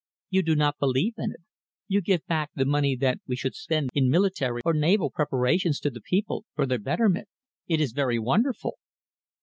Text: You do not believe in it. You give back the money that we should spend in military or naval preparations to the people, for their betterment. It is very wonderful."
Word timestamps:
You 0.31 0.41
do 0.41 0.55
not 0.55 0.79
believe 0.79 1.13
in 1.19 1.29
it. 1.31 1.41
You 1.87 2.01
give 2.01 2.25
back 2.25 2.49
the 2.55 2.65
money 2.65 2.95
that 2.95 3.19
we 3.27 3.35
should 3.35 3.53
spend 3.53 3.91
in 3.93 4.09
military 4.09 4.61
or 4.65 4.73
naval 4.73 5.11
preparations 5.11 5.79
to 5.81 5.91
the 5.91 6.01
people, 6.01 6.43
for 6.55 6.65
their 6.65 6.79
betterment. 6.79 7.27
It 7.67 7.79
is 7.79 7.91
very 7.91 8.17
wonderful." 8.17 8.79